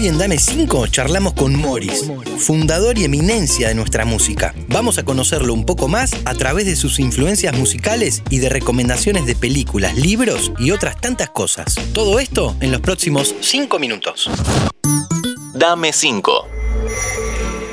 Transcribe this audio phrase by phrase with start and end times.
[0.00, 4.54] Hoy en Dame 5 charlamos con Morris, fundador y eminencia de nuestra música.
[4.68, 9.26] Vamos a conocerlo un poco más a través de sus influencias musicales y de recomendaciones
[9.26, 11.74] de películas, libros y otras tantas cosas.
[11.92, 14.30] Todo esto en los próximos 5 minutos.
[15.52, 16.48] Dame 5.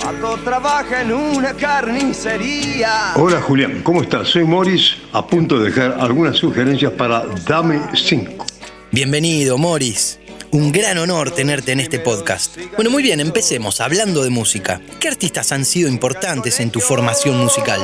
[0.01, 3.13] Pato trabaja en una carnicería.
[3.15, 4.27] Hola Julián, ¿cómo estás?
[4.27, 8.45] Soy Morris, a punto de dejar algunas sugerencias para Dame 5.
[8.91, 10.19] Bienvenido, Morris.
[10.51, 12.57] Un gran honor tenerte en este podcast.
[12.77, 14.79] Bueno, muy bien, empecemos hablando de música.
[14.97, 17.81] ¿Qué artistas han sido importantes en tu formación musical?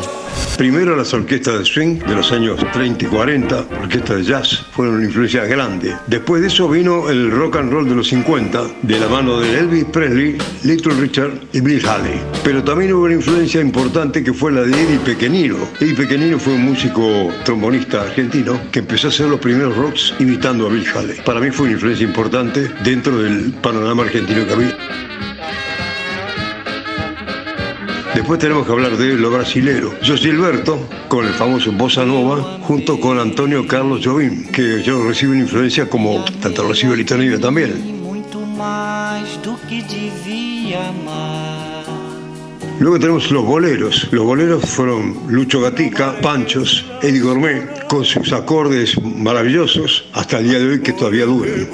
[0.57, 4.95] Primero las orquestas de swing de los años 30 y 40, orquestas de jazz, fueron
[4.95, 5.93] una influencia grande.
[6.07, 9.59] Después de eso vino el rock and roll de los 50, de la mano de
[9.59, 12.21] Elvis Presley, Little Richard y Bill Haley.
[12.45, 15.57] Pero también hubo una influencia importante que fue la de Eddie Pequenino.
[15.81, 20.67] Eddie Pequenino fue un músico trombonista argentino que empezó a hacer los primeros rocks imitando
[20.67, 21.21] a Bill Haley.
[21.25, 24.77] Para mí fue una influencia importante dentro del panorama argentino que había.
[28.15, 29.99] Después tenemos que hablar de lo brasilero.
[30.01, 35.31] Yo Gilberto, con el famoso Bossa Nova, junto con Antonio Carlos Jobim, que yo recibo
[35.31, 37.73] una influencia como tanto recibe el italiano también.
[42.79, 44.07] Luego tenemos los boleros.
[44.11, 50.59] Los boleros fueron Lucho Gatica, Panchos, Eddie Gourmet, con sus acordes maravillosos hasta el día
[50.59, 51.67] de hoy que todavía duran.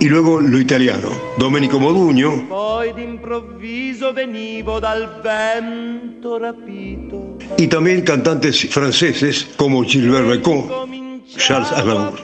[0.00, 1.08] Y luego lo italiano,
[1.38, 2.48] Domenico Modugno.
[7.56, 12.20] Y también cantantes franceses como Gilbert Recon, Charles Aznavour.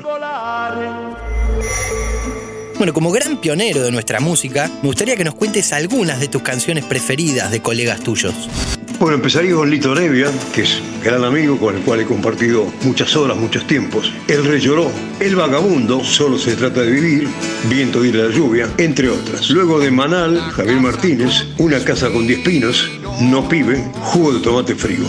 [2.78, 6.42] Bueno, como gran pionero de nuestra música, me gustaría que nos cuentes algunas de tus
[6.42, 8.34] canciones preferidas de colegas tuyos.
[8.98, 13.14] Bueno, empezaría con Lito Nevia, que es gran amigo con el cual he compartido muchas
[13.14, 14.12] horas, muchos tiempos.
[14.26, 17.28] El Rey Lloró, El Vagabundo, Solo se trata de vivir,
[17.68, 19.50] Viento de la lluvia, entre otras.
[19.50, 24.74] Luego de Manal, Javier Martínez, Una casa con diez pinos, No pibe, Jugo de tomate
[24.74, 25.04] frío.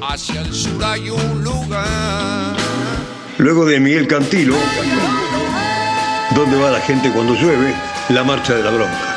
[0.00, 2.56] Hacia el sur hay un lugar.
[3.38, 4.54] Luego de Miguel Cantilo,
[6.36, 7.74] ¿Dónde va la gente cuando llueve?
[8.10, 9.16] La marcha de la bronca.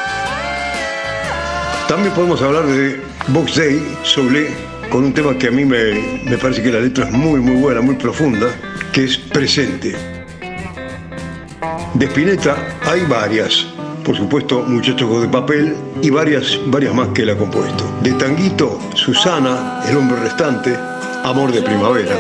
[1.87, 4.49] También podemos hablar de Box Day, Soule,
[4.89, 7.55] con un tema que a mí me, me parece que la letra es muy, muy
[7.55, 8.47] buena, muy profunda,
[8.91, 9.95] que es Presente.
[11.93, 12.55] De Spinetta
[12.85, 13.67] hay varias,
[14.03, 17.83] por supuesto, Muchachos de papel y varias, varias más que él ha compuesto.
[18.01, 20.75] De Tanguito, Susana, El hombre restante,
[21.23, 22.15] Amor de primavera.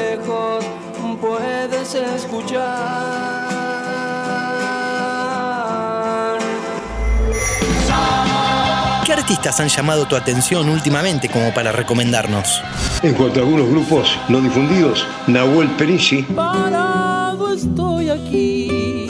[9.11, 12.61] ¿Qué artistas han llamado tu atención últimamente como para recomendarnos?
[13.03, 19.07] En cuanto a algunos grupos no difundidos, Nahuel Penici, Parado estoy aquí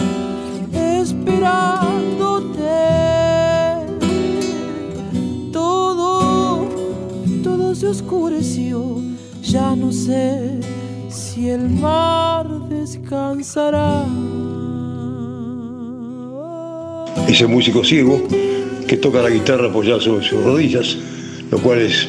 [0.73, 2.57] esperándote.
[5.53, 6.68] Todo,
[7.44, 9.03] todo se oscureció.
[9.44, 10.62] Ya no sé
[11.09, 14.03] si el mar descansará.
[17.28, 18.19] ese músico ciego
[18.88, 20.97] que toca la guitarra apoyada sobre sus rodillas,
[21.50, 22.08] lo cual es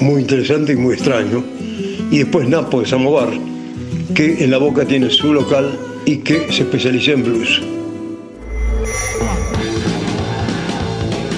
[0.00, 1.44] muy interesante y muy extraño.
[2.10, 3.30] Y después Napo de Samovar,
[4.14, 7.62] que en la boca tiene su local y que se especializa en blues.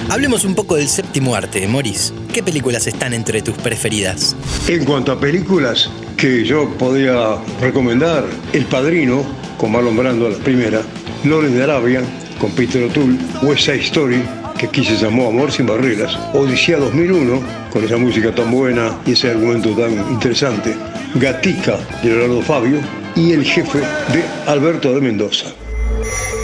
[0.09, 2.13] Hablemos un poco del séptimo arte, Morris.
[2.33, 4.35] ¿Qué películas están entre tus preferidas?
[4.67, 9.23] En cuanto a películas que yo podría recomendar, El Padrino,
[9.57, 10.81] con Marlon Brando la primera,
[11.23, 12.01] Lawrence de Arabia,
[12.39, 14.23] con Peter O'Toole, West Side Story,
[14.57, 17.41] que aquí se llamó Amor sin barreras, Odisea 2001,
[17.71, 20.75] con esa música tan buena y ese argumento tan interesante,
[21.15, 22.79] Gatica de Leonardo Fabio
[23.15, 25.53] y El jefe de Alberto de Mendoza.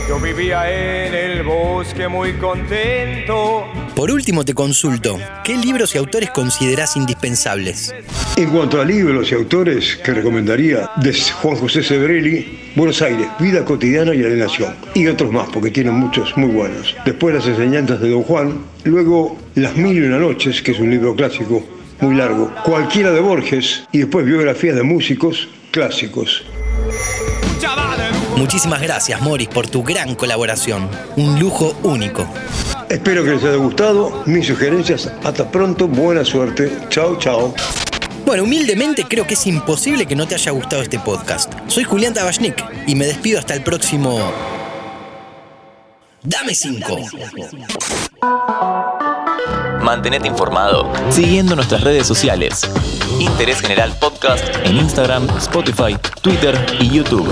[0.08, 3.66] Yo vivía en el bosque muy contento.
[3.96, 7.94] Por último te consulto, ¿qué libros y autores considerás indispensables?
[8.36, 13.64] En cuanto a libros y autores que recomendaría, de Juan José Sebrelli, Buenos Aires, Vida
[13.64, 14.76] cotidiana y alienación.
[14.94, 16.96] Y otros más, porque tienen muchos muy buenos.
[17.06, 20.90] Después las enseñanzas de Don Juan, luego Las Mil y una Noches, que es un
[20.90, 21.64] libro clásico
[22.02, 26.44] muy largo, cualquiera de Borges, y después biografías de músicos clásicos.
[28.36, 30.90] Muchísimas gracias, Morris, por tu gran colaboración.
[31.16, 32.28] Un lujo único.
[32.90, 35.12] Espero que les haya gustado mis sugerencias.
[35.24, 36.72] Hasta pronto, buena suerte.
[36.90, 37.54] Chao, chao.
[38.26, 41.54] Bueno, humildemente creo que es imposible que no te haya gustado este podcast.
[41.68, 44.32] Soy Julián Tabachnik y me despido hasta el próximo...
[46.24, 46.98] Dame 5.
[49.82, 52.62] Mantenete informado siguiendo nuestras redes sociales.
[53.20, 57.28] Interés General Podcast en Instagram, Spotify, Twitter y YouTube.